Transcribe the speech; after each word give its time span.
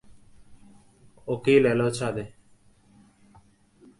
অখিল 1.27 1.63
এল 1.71 1.81
ছাদে। 1.97 2.25